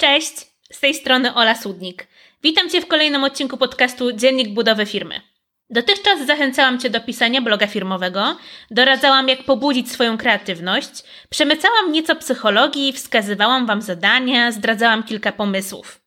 [0.00, 0.34] Cześć,
[0.72, 2.06] z tej strony Ola Sudnik.
[2.42, 5.20] Witam Cię w kolejnym odcinku podcastu Dziennik Budowy Firmy.
[5.70, 8.36] Dotychczas zachęcałam Cię do pisania bloga firmowego,
[8.70, 10.90] doradzałam jak pobudzić swoją kreatywność,
[11.30, 16.00] przemycałam nieco psychologii, wskazywałam Wam zadania, zdradzałam kilka pomysłów.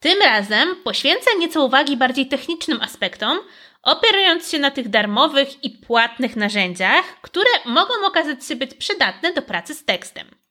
[0.00, 3.38] Tym razem poświęcę nieco uwagi bardziej technicznym aspektom,
[3.82, 9.42] opierając się na tych darmowych i płatnych narzędziach, które mogą okazać się być przydatne do
[9.42, 10.45] pracy z tekstem.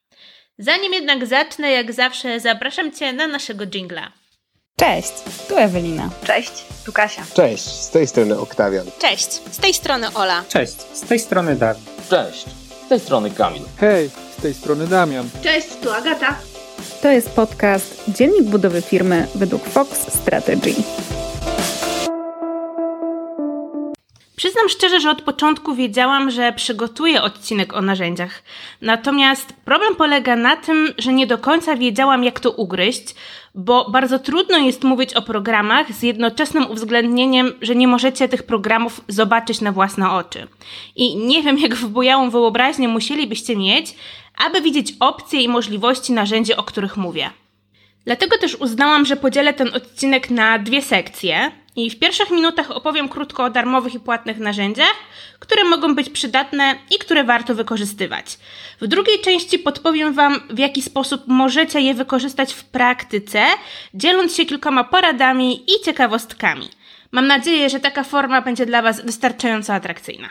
[0.59, 4.11] Zanim jednak zacznę, jak zawsze zapraszam Cię na naszego jingla.
[4.79, 5.11] Cześć,
[5.49, 6.09] tu Ewelina.
[6.25, 6.51] Cześć,
[6.85, 7.23] tu Kasia.
[7.33, 8.85] Cześć, z tej strony Oktawian.
[8.99, 10.43] Cześć, z tej strony Ola.
[10.49, 11.83] Cześć, z tej strony Dawid.
[12.09, 12.45] Cześć,
[12.85, 13.61] z tej strony Kamil.
[13.77, 15.29] Hej, z tej strony Damian.
[15.43, 16.35] Cześć, tu Agata.
[17.01, 20.73] To jest podcast Dziennik budowy firmy według Fox Strategy.
[24.35, 28.43] Przyznam szczerze, że od początku wiedziałam, że przygotuję odcinek o narzędziach.
[28.81, 33.15] Natomiast problem polega na tym, że nie do końca wiedziałam, jak to ugryźć,
[33.55, 39.01] bo bardzo trudno jest mówić o programach z jednoczesnym uwzględnieniem, że nie możecie tych programów
[39.07, 40.47] zobaczyć na własne oczy.
[40.95, 43.95] I nie wiem, jak wbujałą wyobraźnię musielibyście mieć,
[44.45, 47.29] aby widzieć opcje i możliwości narzędzi, o których mówię.
[48.05, 53.09] Dlatego też uznałam, że podzielę ten odcinek na dwie sekcje i w pierwszych minutach opowiem
[53.09, 54.95] krótko o darmowych i płatnych narzędziach,
[55.39, 58.37] które mogą być przydatne i które warto wykorzystywać.
[58.81, 63.45] W drugiej części podpowiem Wam, w jaki sposób możecie je wykorzystać w praktyce,
[63.93, 66.69] dzieląc się kilkoma poradami i ciekawostkami.
[67.11, 70.29] Mam nadzieję, że taka forma będzie dla Was wystarczająco atrakcyjna.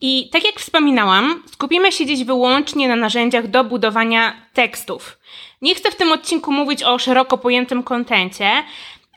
[0.00, 5.18] I tak jak wspominałam, skupimy się dziś wyłącznie na narzędziach do budowania tekstów.
[5.62, 8.50] Nie chcę w tym odcinku mówić o szeroko pojętym kontencie,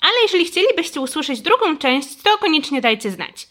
[0.04, 3.48] ale jeżeli chcielibyście usłyszeć drugą część, to koniecznie dajcie znać.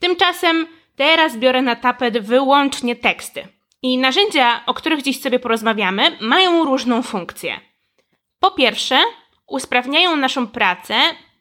[0.00, 3.48] Tymczasem teraz biorę na tapet wyłącznie teksty.
[3.82, 7.60] I narzędzia, o których dziś sobie porozmawiamy, mają różną funkcję.
[8.40, 8.98] Po pierwsze,
[9.46, 10.94] usprawniają naszą pracę,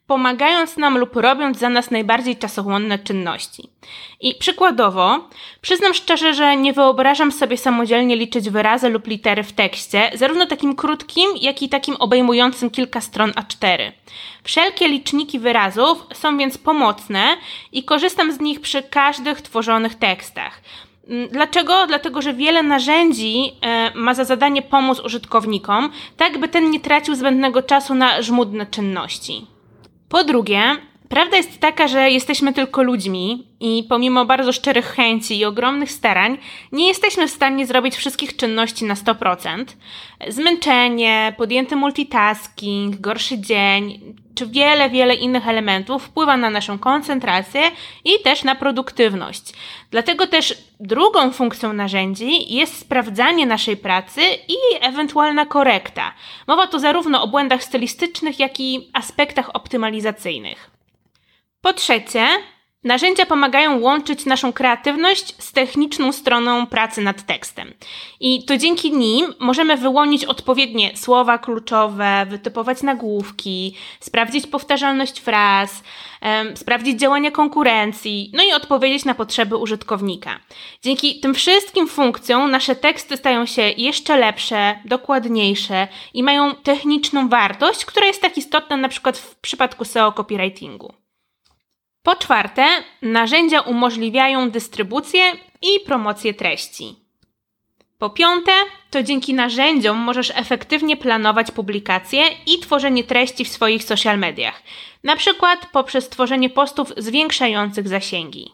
[0.08, 3.70] pomagając nam lub robiąc za nas najbardziej czasochłonne czynności.
[4.22, 5.30] I przykładowo,
[5.62, 10.76] przyznam szczerze, że nie wyobrażam sobie samodzielnie liczyć wyrazy lub litery w tekście, zarówno takim
[10.76, 13.92] krótkim, jak i takim obejmującym kilka stron A4.
[14.44, 17.38] Wszelkie liczniki wyrazów są więc pomocne
[17.72, 20.62] i korzystam z nich przy każdych tworzonych tekstach.
[21.32, 21.88] Dlaczego?
[21.88, 27.16] Dlatego, że wiele narzędzi e, ma za zadanie pomóc użytkownikom, tak by ten nie tracił
[27.16, 29.55] zbędnego czasu na żmudne czynności.
[30.08, 30.62] Po drugie,
[31.10, 36.38] prawda jest taka, że jesteśmy tylko ludźmi i pomimo bardzo szczerych chęci i ogromnych starań,
[36.72, 39.66] nie jesteśmy w stanie zrobić wszystkich czynności na 100%.
[40.28, 47.62] Zmęczenie, podjęty multitasking, gorszy dzień, czy wiele, wiele innych elementów wpływa na naszą koncentrację
[48.04, 49.54] i też na produktywność.
[49.92, 56.14] Dlatego też drugą funkcją narzędzi jest sprawdzanie naszej pracy i ewentualna korekta.
[56.48, 60.75] Mowa tu zarówno o błędach stylistycznych, jak i aspektach optymalizacyjnych.
[61.66, 62.28] Po trzecie,
[62.84, 67.74] Narzędzia pomagają łączyć naszą kreatywność z techniczną stroną pracy nad tekstem.
[68.20, 75.84] I to dzięki nim możemy wyłonić odpowiednie słowa kluczowe, wytypować nagłówki, sprawdzić powtarzalność fraz,
[76.22, 80.40] um, sprawdzić działania konkurencji, no i odpowiedzieć na potrzeby użytkownika.
[80.84, 87.86] Dzięki tym wszystkim funkcjom nasze teksty stają się jeszcze lepsze, dokładniejsze i mają techniczną wartość,
[87.86, 91.05] która jest tak istotna na przykład w przypadku SEO copywritingu.
[92.06, 92.68] Po czwarte,
[93.02, 95.22] narzędzia umożliwiają dystrybucję
[95.62, 96.96] i promocję treści.
[97.98, 98.52] Po piąte,
[98.90, 104.64] to dzięki narzędziom możesz efektywnie planować publikacje i tworzenie treści w swoich social mediach,
[105.04, 108.52] na przykład poprzez tworzenie postów zwiększających zasięgi.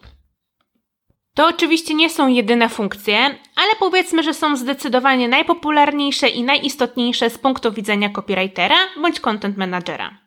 [1.33, 3.17] To oczywiście nie są jedyne funkcje,
[3.55, 10.17] ale powiedzmy, że są zdecydowanie najpopularniejsze i najistotniejsze z punktu widzenia copywritera bądź content managera.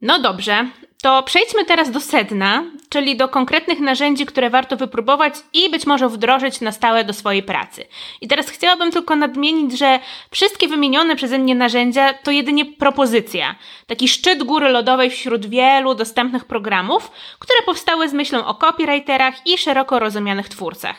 [0.00, 0.68] No dobrze,
[1.04, 6.08] to przejdźmy teraz do sedna, czyli do konkretnych narzędzi, które warto wypróbować i być może
[6.08, 7.86] wdrożyć na stałe do swojej pracy.
[8.20, 9.98] I teraz chciałabym tylko nadmienić, że
[10.30, 13.54] wszystkie wymienione przeze mnie narzędzia to jedynie propozycja,
[13.86, 19.58] taki szczyt góry lodowej wśród wielu dostępnych programów, które powstały z myślą o copywriterach i
[19.58, 20.96] szeroko rozumianych twórcach.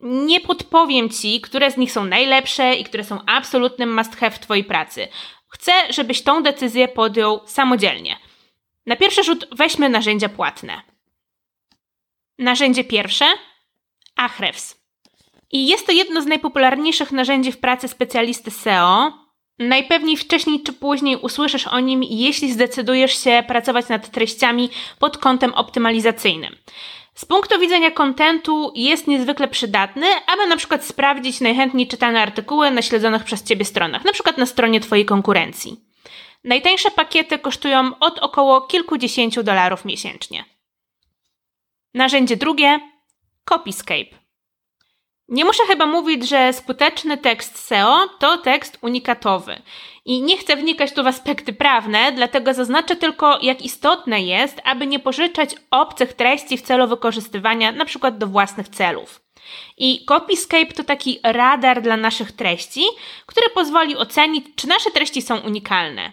[0.00, 4.38] Nie podpowiem Ci, które z nich są najlepsze i które są absolutnym must have w
[4.38, 5.08] Twojej pracy.
[5.48, 8.31] Chcę, żebyś tą decyzję podjął samodzielnie.
[8.86, 10.82] Na pierwszy rzut weźmy narzędzia płatne.
[12.38, 13.24] Narzędzie pierwsze
[14.16, 14.82] Ahrefs.
[15.52, 19.12] I jest to jedno z najpopularniejszych narzędzi w pracy specjalisty SEO.
[19.58, 25.54] Najpewniej wcześniej czy później usłyszysz o nim, jeśli zdecydujesz się pracować nad treściami pod kątem
[25.54, 26.56] optymalizacyjnym.
[27.14, 32.82] Z punktu widzenia kontentu jest niezwykle przydatny, aby na przykład sprawdzić najchętniej czytane artykuły na
[32.82, 35.91] śledzonych przez Ciebie stronach, na przykład na stronie Twojej konkurencji.
[36.44, 40.44] Najtańsze pakiety kosztują od około kilkudziesięciu dolarów miesięcznie.
[41.94, 42.80] Narzędzie drugie
[43.44, 44.22] Copyscape.
[45.28, 49.62] Nie muszę chyba mówić, że skuteczny tekst SEO to tekst unikatowy.
[50.04, 54.86] I nie chcę wnikać tu w aspekty prawne, dlatego zaznaczę tylko, jak istotne jest, aby
[54.86, 58.12] nie pożyczać obcych treści w celu wykorzystywania np.
[58.12, 59.21] do własnych celów.
[59.76, 62.84] I Copyscape to taki radar dla naszych treści,
[63.26, 66.12] który pozwoli ocenić, czy nasze treści są unikalne.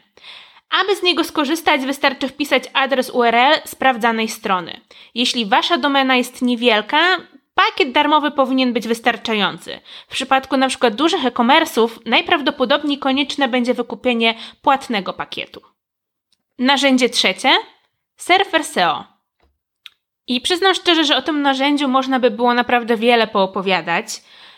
[0.69, 4.81] Aby z niego skorzystać, wystarczy wpisać adres URL sprawdzanej strony.
[5.15, 7.17] Jeśli wasza domena jest niewielka,
[7.53, 9.79] pakiet darmowy powinien być wystarczający.
[10.07, 10.91] W przypadku np.
[10.91, 15.61] dużych e-commerce'ów najprawdopodobniej konieczne będzie wykupienie płatnego pakietu.
[16.59, 17.57] Narzędzie trzecie
[18.15, 19.18] Surfer SEO.
[20.29, 24.05] I przyznam szczerze, że o tym narzędziu można by było naprawdę wiele poopowiadać.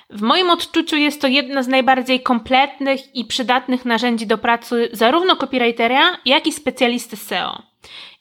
[0.09, 5.35] W moim odczuciu jest to jedno z najbardziej kompletnych i przydatnych narzędzi do pracy zarówno
[5.35, 7.61] copywritera, jak i specjalisty SEO.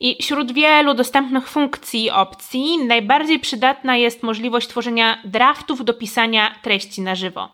[0.01, 6.55] I wśród wielu dostępnych funkcji i opcji najbardziej przydatna jest możliwość tworzenia draftów do pisania
[6.63, 7.49] treści na żywo.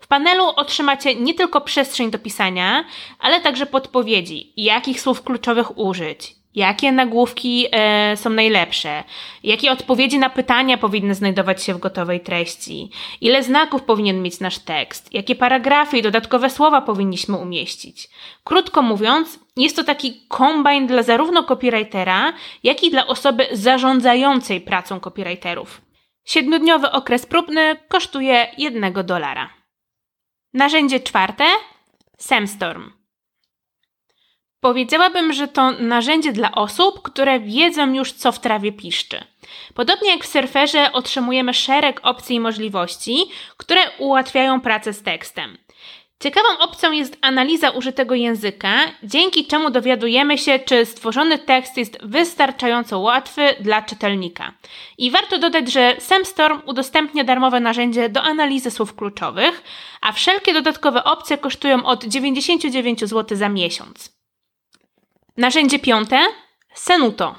[0.00, 2.84] W panelu otrzymacie nie tylko przestrzeń do pisania,
[3.18, 9.04] ale także podpowiedzi, jakich słów kluczowych użyć, jakie nagłówki e, są najlepsze,
[9.42, 12.90] jakie odpowiedzi na pytania powinny znajdować się w gotowej treści,
[13.20, 18.08] ile znaków powinien mieć nasz tekst, jakie paragrafy i dodatkowe słowa powinniśmy umieścić.
[18.44, 25.00] Krótko mówiąc, jest to taki kombajn dla zarówno copywritera, jak i dla osoby zarządzającej pracą
[25.00, 25.80] copywriterów.
[26.24, 29.50] Siedmiodniowy okres próbny kosztuje jednego dolara.
[30.54, 31.44] Narzędzie czwarte
[32.18, 33.03] Samstorm.
[34.64, 39.24] Powiedziałabym, że to narzędzie dla osób, które wiedzą już, co w trawie piszczy.
[39.74, 43.16] Podobnie jak w surferze otrzymujemy szereg opcji i możliwości,
[43.56, 45.58] które ułatwiają pracę z tekstem.
[46.22, 52.98] Ciekawą opcją jest analiza użytego języka, dzięki czemu dowiadujemy się, czy stworzony tekst jest wystarczająco
[52.98, 54.52] łatwy dla czytelnika.
[54.98, 59.62] I warto dodać, że SamStorm udostępnia darmowe narzędzie do analizy słów kluczowych,
[60.00, 64.13] a wszelkie dodatkowe opcje kosztują od 99 zł za miesiąc.
[65.36, 66.18] Narzędzie piąte
[66.74, 67.34] Senuto.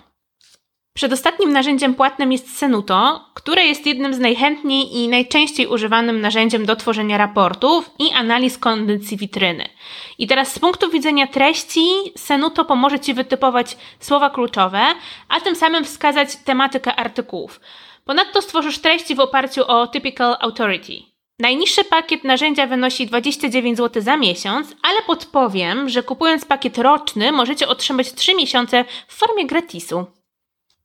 [0.93, 6.75] Przedostatnim narzędziem płatnym jest Senuto, które jest jednym z najchętniej i najczęściej używanym narzędziem do
[6.75, 9.69] tworzenia raportów i analiz kondycji witryny.
[10.17, 11.87] I teraz z punktu widzenia treści,
[12.17, 14.83] Senuto pomoże Ci wytypować słowa kluczowe,
[15.29, 17.59] a tym samym wskazać tematykę artykułów.
[18.05, 21.14] Ponadto stworzysz treści w oparciu o Typical Authority.
[21.39, 27.67] Najniższy pakiet narzędzia wynosi 29 zł za miesiąc, ale podpowiem, że kupując pakiet roczny możecie
[27.67, 30.05] otrzymać 3 miesiące w formie gratisu.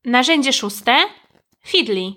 [0.05, 0.97] Narzędzie szóste
[1.69, 2.13] Feedly.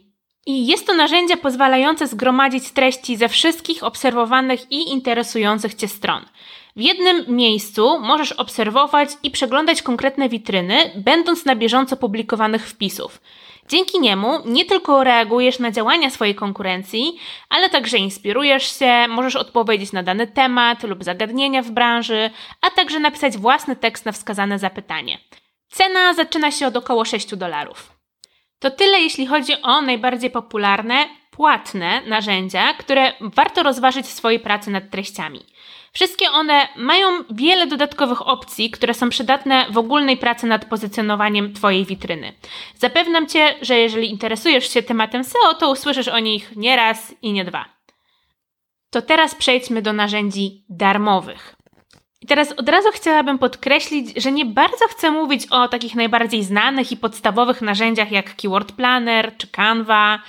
[0.45, 6.25] I jest to narzędzie pozwalające zgromadzić treści ze wszystkich obserwowanych i interesujących Cię stron.
[6.75, 13.21] W jednym miejscu możesz obserwować i przeglądać konkretne witryny, będąc na bieżąco publikowanych wpisów.
[13.67, 17.19] Dzięki niemu nie tylko reagujesz na działania swojej konkurencji,
[17.49, 22.29] ale także inspirujesz się, możesz odpowiedzieć na dany temat lub zagadnienia w branży,
[22.61, 25.17] a także napisać własny tekst na wskazane zapytanie.
[25.67, 27.92] Cena zaczyna się od około 6 dolarów.
[28.59, 34.71] To tyle, jeśli chodzi o najbardziej popularne, płatne narzędzia, które warto rozważyć w swojej pracy
[34.71, 35.39] nad treściami.
[35.93, 41.85] Wszystkie one mają wiele dodatkowych opcji, które są przydatne w ogólnej pracy nad pozycjonowaniem Twojej
[41.85, 42.33] witryny.
[42.75, 47.33] Zapewniam Cię, że jeżeli interesujesz się tematem SEO, to usłyszysz o nich nie raz i
[47.33, 47.65] nie dwa.
[48.89, 51.55] To teraz przejdźmy do narzędzi darmowych.
[52.23, 56.91] I teraz od razu chciałabym podkreślić, że nie bardzo chcę mówić o takich najbardziej znanych
[56.91, 60.19] i podstawowych narzędziach jak Keyword Planner czy Canva,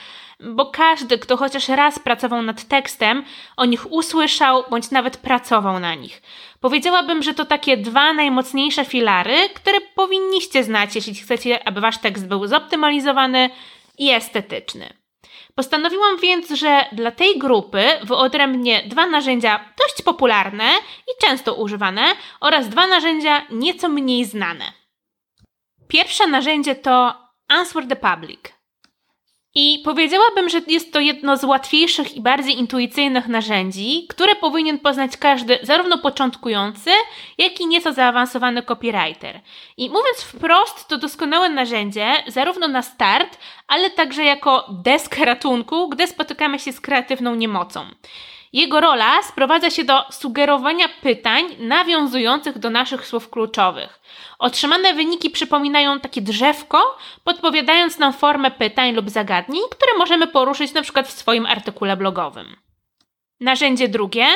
[0.41, 3.25] bo każdy, kto chociaż raz pracował nad tekstem,
[3.57, 6.23] o nich usłyszał bądź nawet pracował na nich.
[6.61, 12.27] Powiedziałabym, że to takie dwa najmocniejsze filary, które powinniście znać, jeśli chcecie, aby wasz tekst
[12.27, 13.51] był zoptymalizowany
[13.99, 15.04] i estetyczny.
[15.55, 20.65] Postanowiłam więc, że dla tej grupy wyodrębnię dwa narzędzia dość popularne
[21.09, 22.03] i często używane
[22.41, 24.73] oraz dwa narzędzia nieco mniej znane.
[25.89, 27.15] Pierwsze narzędzie to
[27.49, 28.54] Answer the Public.
[29.57, 35.17] I powiedziałabym, że jest to jedno z łatwiejszych i bardziej intuicyjnych narzędzi, które powinien poznać
[35.17, 36.91] każdy, zarówno początkujący,
[37.39, 39.41] jak i nieco zaawansowany copywriter.
[39.77, 46.07] I mówiąc wprost, to doskonałe narzędzie, zarówno na start, ale także jako deskę ratunku, gdy
[46.07, 47.87] spotykamy się z kreatywną niemocą.
[48.55, 54.01] Jego rola sprowadza się do sugerowania pytań nawiązujących do naszych słów kluczowych.
[54.39, 60.83] Otrzymane wyniki przypominają takie drzewko, podpowiadając nam formę pytań lub zagadnień, które możemy poruszyć na
[60.83, 62.57] przykład w swoim artykule blogowym.
[63.41, 64.27] Narzędzie drugie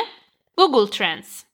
[0.57, 1.45] Google Trends.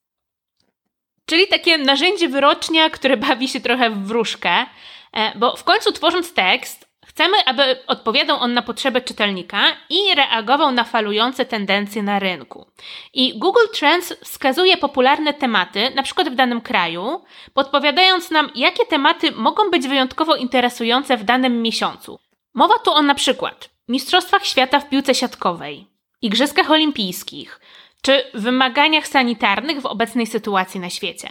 [1.26, 4.66] Czyli takie narzędzie wyrocznia, które bawi się trochę w wróżkę,
[5.14, 10.72] e, bo w końcu tworząc tekst, chcemy, aby odpowiadał on na potrzeby czytelnika i reagował
[10.72, 12.66] na falujące tendencje na rynku.
[13.14, 19.32] I Google Trends wskazuje popularne tematy, na przykład w danym kraju, podpowiadając nam, jakie tematy
[19.32, 22.20] mogą być wyjątkowo interesujące w danym miesiącu.
[22.54, 25.88] Mowa tu o na przykład Mistrzostwach Świata w piłce siatkowej,
[26.22, 27.60] Igrzyskach Olimpijskich,
[28.06, 31.28] czy wymaganiach sanitarnych w obecnej sytuacji na świecie.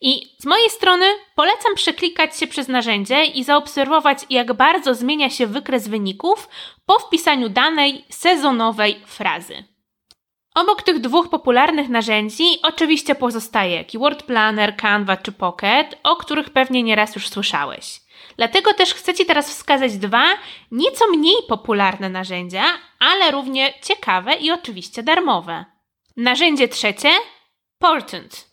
[0.00, 5.46] I z mojej strony polecam przeklikać się przez narzędzie i zaobserwować, jak bardzo zmienia się
[5.46, 6.48] wykres wyników
[6.86, 9.64] po wpisaniu danej sezonowej frazy.
[10.54, 16.82] Obok tych dwóch popularnych narzędzi oczywiście pozostaje Keyword Planner, Canva czy Pocket, o których pewnie
[16.82, 18.00] nieraz już słyszałeś.
[18.36, 20.24] Dlatego też chcę Ci teraz wskazać dwa
[20.70, 22.64] nieco mniej popularne narzędzia,
[22.98, 25.77] ale równie ciekawe i oczywiście darmowe.
[26.18, 27.10] Narzędzie trzecie
[27.78, 28.50] Portent.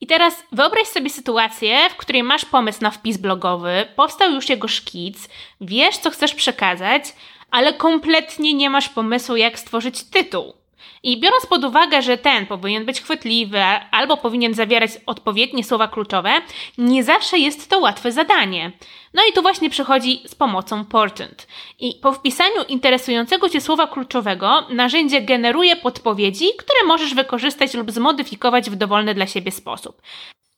[0.00, 4.68] I teraz wyobraź sobie sytuację, w której masz pomysł na wpis blogowy, powstał już jego
[4.68, 5.28] szkic,
[5.60, 7.02] wiesz co chcesz przekazać,
[7.50, 10.59] ale kompletnie nie masz pomysłu, jak stworzyć tytuł.
[11.02, 16.30] I biorąc pod uwagę, że ten powinien być chwytliwy albo powinien zawierać odpowiednie słowa kluczowe,
[16.78, 18.72] nie zawsze jest to łatwe zadanie.
[19.14, 21.46] No i tu właśnie przychodzi z pomocą Portent.
[21.78, 28.70] I po wpisaniu interesującego Cię słowa kluczowego, narzędzie generuje podpowiedzi, które możesz wykorzystać lub zmodyfikować
[28.70, 30.02] w dowolny dla siebie sposób.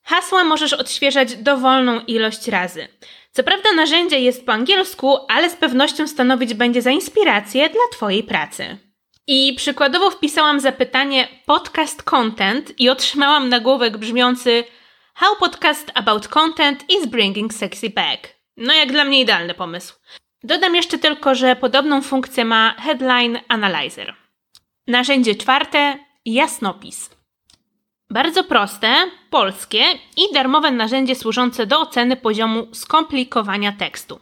[0.05, 2.89] Hasła możesz odświeżać dowolną ilość razy.
[3.31, 8.23] Co prawda narzędzie jest po angielsku, ale z pewnością stanowić będzie za inspirację dla Twojej
[8.23, 8.92] pracy.
[9.27, 14.65] I przykładowo wpisałam zapytanie podcast content i otrzymałam nagłówek brzmiący
[15.15, 18.29] How podcast about content is bringing sexy back.
[18.57, 19.95] No jak dla mnie idealny pomysł.
[20.45, 24.15] Dodam jeszcze tylko, że podobną funkcję ma Headline Analyzer.
[24.87, 27.11] Narzędzie czwarte jasnopis.
[28.11, 28.95] Bardzo proste,
[29.31, 29.85] polskie
[30.17, 34.21] i darmowe narzędzie służące do oceny poziomu skomplikowania tekstu.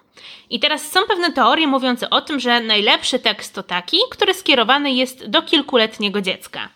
[0.50, 4.92] I teraz są pewne teorie mówiące o tym, że najlepszy tekst to taki, który skierowany
[4.92, 6.68] jest do kilkuletniego dziecka.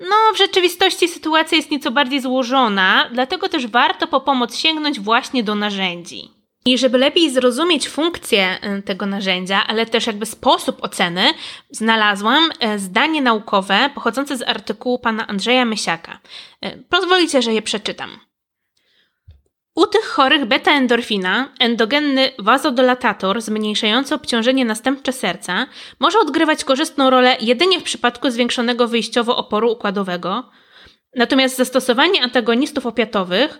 [0.00, 5.42] No, w rzeczywistości sytuacja jest nieco bardziej złożona, dlatego też warto po pomoc sięgnąć właśnie
[5.42, 6.30] do narzędzi.
[6.66, 11.24] I żeby lepiej zrozumieć funkcję y, tego narzędzia, ale też jakby sposób oceny,
[11.70, 16.18] znalazłam y, zdanie naukowe pochodzące z artykułu pana Andrzeja Mysiaka.
[16.64, 18.10] Y, pozwolicie, że je przeczytam.
[19.74, 25.66] U tych chorych beta-endorfina, endogenny wazodolatator zmniejszający obciążenie następcze serca,
[26.00, 30.50] może odgrywać korzystną rolę jedynie w przypadku zwiększonego wyjściowo oporu układowego,
[31.16, 33.58] natomiast zastosowanie antagonistów opiatowych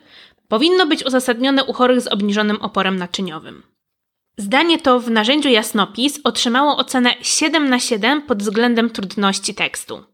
[0.49, 3.63] powinno być uzasadnione u chorych z obniżonym oporem naczyniowym.
[4.37, 10.05] Zdanie to w narzędziu Jasnopis otrzymało ocenę 7 na 7 pod względem trudności tekstu.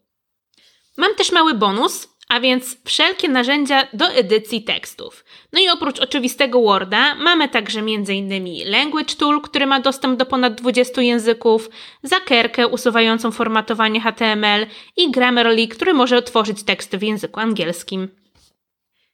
[0.96, 5.24] Mam też mały bonus, a więc wszelkie narzędzia do edycji tekstów.
[5.52, 8.70] No i oprócz oczywistego Worda mamy także m.in.
[8.70, 11.70] Language Tool, który ma dostęp do ponad 20 języków,
[12.02, 18.08] Zakerkę usuwającą formatowanie HTML i Grammarly, który może otworzyć teksty w języku angielskim.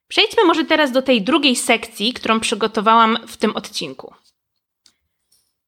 [0.09, 4.15] Przejdźmy może teraz do tej drugiej sekcji, którą przygotowałam w tym odcinku.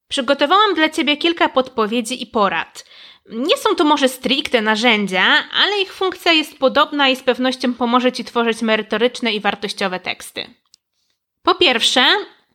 [0.07, 2.85] Przygotowałam dla Ciebie kilka podpowiedzi i porad–
[3.29, 5.23] nie są to może stricte narzędzia,
[5.63, 10.53] ale ich funkcja jest podobna i z pewnością pomoże Ci tworzyć merytoryczne i wartościowe teksty.
[11.43, 12.05] Po pierwsze,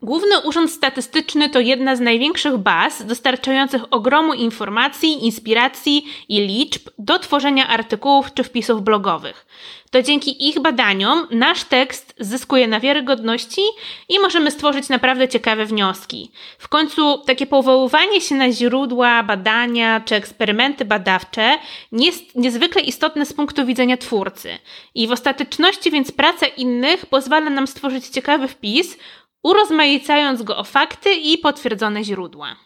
[0.04, 7.18] Główny Urząd Statystyczny to jedna z największych baz dostarczających ogromu informacji, inspiracji i liczb do
[7.18, 9.46] tworzenia artykułów czy wpisów blogowych.
[9.90, 13.60] To dzięki ich badaniom nasz tekst zyskuje na wiarygodności
[14.08, 16.30] i możemy stworzyć naprawdę ciekawe wnioski.
[16.58, 21.58] W końcu takie powoływanie się na źródła, badania czy eksperymenty badawcze
[21.92, 24.58] jest niezwykle istotne z punktu widzenia twórcy.
[24.94, 28.96] I w ostateczności więc praca innych pozwala nam stworzyć ciekawy wpis,
[29.44, 32.56] urozmaicając go o fakty i potwierdzone źródła.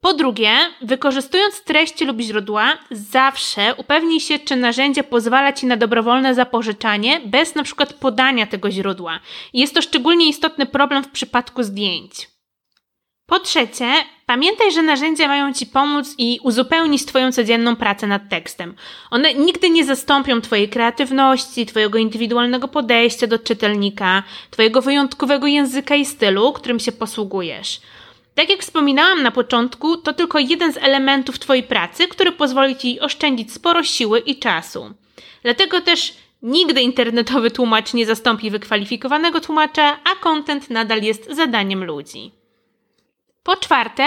[0.00, 0.50] Po drugie,
[0.82, 7.54] wykorzystując treści lub źródła, zawsze upewnij się, czy narzędzie pozwala Ci na dobrowolne zapożyczanie bez
[7.62, 9.20] przykład podania tego źródła.
[9.54, 12.28] Jest to szczególnie istotny problem w przypadku zdjęć.
[13.26, 13.92] Po trzecie,
[14.30, 18.74] pamiętaj, że narzędzia mają Ci pomóc i uzupełnić Twoją codzienną pracę nad tekstem.
[19.10, 26.04] One nigdy nie zastąpią Twojej kreatywności, Twojego indywidualnego podejścia do czytelnika, Twojego wyjątkowego języka i
[26.04, 27.80] stylu, którym się posługujesz.
[28.34, 33.00] Tak jak wspominałam na początku, to tylko jeden z elementów Twojej pracy, który pozwoli Ci
[33.00, 34.94] oszczędzić sporo siły i czasu.
[35.42, 42.39] Dlatego też nigdy internetowy tłumacz nie zastąpi wykwalifikowanego tłumacza, a content nadal jest zadaniem ludzi.
[43.42, 44.06] Po czwarte,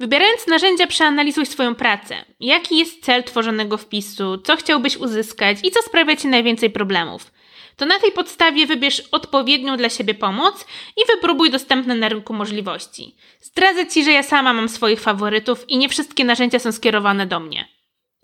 [0.00, 2.24] wybierając narzędzia, przeanalizuj swoją pracę.
[2.40, 7.32] Jaki jest cel tworzonego wpisu, co chciałbyś uzyskać i co sprawia Ci najwięcej problemów.
[7.76, 10.66] To na tej podstawie wybierz odpowiednią dla siebie pomoc
[10.96, 13.16] i wypróbuj dostępne na rynku możliwości.
[13.40, 17.40] Zdradzę Ci, że ja sama mam swoich faworytów i nie wszystkie narzędzia są skierowane do
[17.40, 17.68] mnie.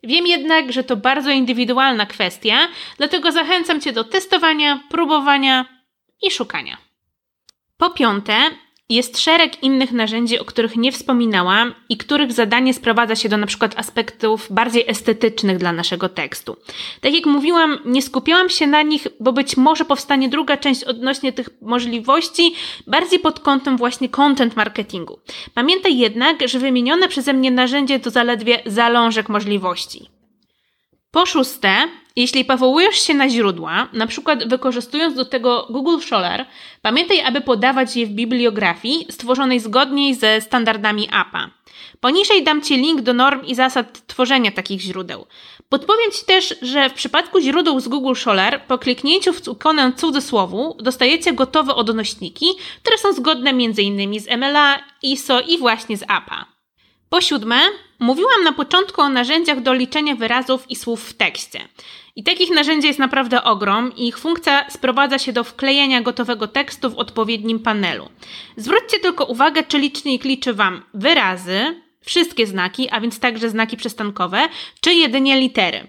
[0.03, 5.67] Wiem jednak, że to bardzo indywidualna kwestia, dlatego zachęcam Cię do testowania, próbowania
[6.23, 6.79] i szukania.
[7.77, 8.51] Po piąte,
[8.89, 13.47] jest szereg innych narzędzi, o których nie wspominałam i których zadanie sprowadza się do na
[13.47, 16.57] przykład aspektów bardziej estetycznych dla naszego tekstu.
[17.01, 21.33] Tak jak mówiłam, nie skupiałam się na nich, bo być może powstanie druga część odnośnie
[21.33, 22.55] tych możliwości,
[22.87, 25.19] bardziej pod kątem właśnie content marketingu.
[25.55, 30.22] Pamiętaj jednak, że wymienione przeze mnie narzędzie to zaledwie zalążek możliwości.
[31.13, 36.47] Po szóste, jeśli powołujesz się na źródła, na przykład wykorzystując do tego Google Scholar,
[36.83, 41.51] pamiętaj, aby podawać je w bibliografii stworzonej zgodniej ze standardami APA.
[42.01, 45.27] Poniżej dam Ci link do norm i zasad tworzenia takich źródeł.
[45.69, 50.77] Podpowiem Ci też, że w przypadku źródeł z Google Scholar po kliknięciu w ikonę cudzysłowu
[50.81, 52.47] dostajecie gotowe odnośniki,
[52.83, 54.21] które są zgodne m.in.
[54.21, 56.47] z MLA, ISO i właśnie z APA.
[57.09, 57.57] Po siódme,
[58.03, 61.69] mówiłam na początku o narzędziach do liczenia wyrazów i słów w tekście.
[62.17, 66.99] I takich narzędzi jest naprawdę ogrom ich funkcja sprowadza się do wklejenia gotowego tekstu w
[66.99, 68.09] odpowiednim panelu.
[68.57, 74.49] Zwróćcie tylko uwagę, czy licznik liczy Wam wyrazy, wszystkie znaki, a więc także znaki przystankowe,
[74.81, 75.89] czy jedynie litery.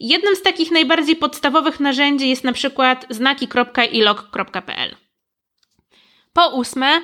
[0.00, 4.96] Jednym z takich najbardziej podstawowych narzędzi jest na przykład znaki.ilog.pl.
[6.32, 7.00] Po ósme,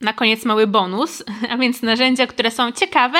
[0.00, 3.18] na koniec mały bonus, a więc narzędzia, które są ciekawe,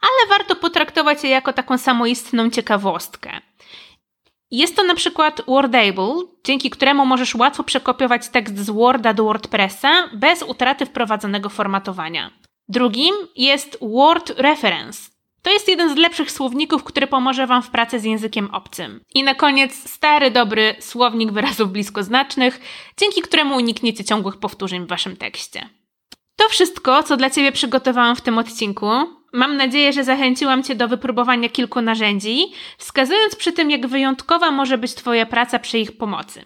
[0.00, 3.40] ale warto potraktować je jako taką samoistną ciekawostkę.
[4.50, 6.14] Jest to na przykład Wordable,
[6.44, 12.30] dzięki któremu możesz łatwo przekopiować tekst z Worda do WordPressa bez utraty wprowadzonego formatowania.
[12.68, 15.10] Drugim jest Word Reference.
[15.42, 19.00] To jest jeden z lepszych słowników, który pomoże Wam w pracy z językiem obcym.
[19.14, 22.60] I na koniec stary, dobry słownik wyrazów bliskoznacznych,
[22.96, 25.68] dzięki któremu unikniecie ciągłych powtórzeń w Waszym tekście.
[26.36, 28.90] To wszystko, co dla Ciebie przygotowałam w tym odcinku.
[29.32, 32.46] Mam nadzieję, że zachęciłam Cię do wypróbowania kilku narzędzi,
[32.78, 36.44] wskazując przy tym, jak wyjątkowa może być Twoja praca przy ich pomocy.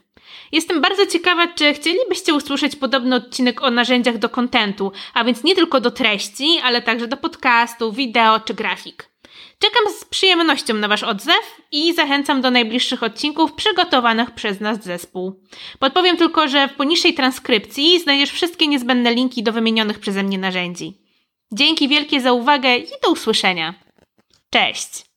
[0.52, 5.54] Jestem bardzo ciekawa, czy chcielibyście usłyszeć podobny odcinek o narzędziach do kontentu, a więc nie
[5.54, 9.12] tylko do treści, ale także do podcastu, wideo czy grafik.
[9.58, 15.40] Czekam z przyjemnością na Wasz odzew i zachęcam do najbliższych odcinków przygotowanych przez nas zespół.
[15.78, 21.01] Podpowiem tylko, że w poniższej transkrypcji znajdziesz wszystkie niezbędne linki do wymienionych przeze mnie narzędzi.
[21.52, 23.74] Dzięki wielkie za uwagę i do usłyszenia.
[24.50, 25.11] Cześć!